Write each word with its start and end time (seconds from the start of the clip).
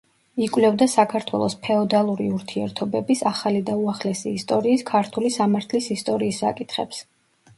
იკვლევდა 0.43 0.85
საქართველოს 0.93 1.55
ფეოდალური 1.65 2.29
ურთიერთობების, 2.37 3.21
ახალი 3.33 3.61
და 3.69 3.77
უახლესი 3.81 4.33
ისტორიის, 4.39 4.85
ქართული 4.93 5.31
სამართლის 5.39 5.93
ისტორიის 5.97 6.41
საკითხებს. 6.45 7.05